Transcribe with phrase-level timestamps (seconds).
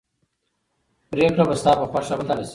[1.11, 2.49] پرېکړه به ستا په خوښه بدله شي.